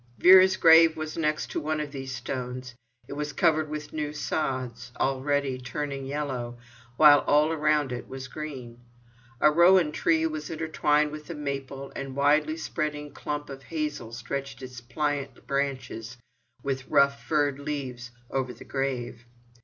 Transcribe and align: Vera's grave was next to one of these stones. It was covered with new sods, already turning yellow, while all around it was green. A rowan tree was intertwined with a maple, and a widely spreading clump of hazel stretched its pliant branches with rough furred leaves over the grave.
Vera's 0.17 0.57
grave 0.57 0.97
was 0.97 1.15
next 1.15 1.51
to 1.51 1.59
one 1.59 1.79
of 1.79 1.91
these 1.91 2.11
stones. 2.11 2.73
It 3.07 3.13
was 3.13 3.33
covered 3.33 3.69
with 3.69 3.93
new 3.93 4.13
sods, 4.13 4.91
already 4.99 5.59
turning 5.59 6.07
yellow, 6.07 6.57
while 6.97 7.19
all 7.27 7.51
around 7.51 7.91
it 7.91 8.07
was 8.07 8.27
green. 8.27 8.79
A 9.39 9.51
rowan 9.51 9.91
tree 9.91 10.25
was 10.25 10.49
intertwined 10.49 11.11
with 11.11 11.29
a 11.29 11.35
maple, 11.35 11.91
and 11.95 12.07
a 12.07 12.11
widely 12.13 12.57
spreading 12.57 13.11
clump 13.13 13.47
of 13.47 13.61
hazel 13.61 14.11
stretched 14.11 14.63
its 14.63 14.81
pliant 14.81 15.45
branches 15.45 16.17
with 16.63 16.87
rough 16.87 17.21
furred 17.23 17.59
leaves 17.59 18.09
over 18.31 18.53
the 18.53 18.65
grave. 18.65 19.23